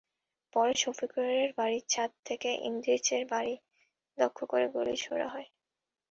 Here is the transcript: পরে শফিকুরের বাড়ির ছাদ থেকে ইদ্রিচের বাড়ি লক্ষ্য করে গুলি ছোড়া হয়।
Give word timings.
পরে 0.53 0.73
শফিকুরের 0.75 1.49
বাড়ির 1.57 1.83
ছাদ 1.89 2.11
থেকে 2.25 2.49
ইদ্রিচের 2.67 3.23
বাড়ি 3.31 3.55
লক্ষ্য 4.17 4.43
করে 4.45 4.65
গুলি 4.67 4.95
ছোড়া 4.97 5.27
হয়। 5.27 5.47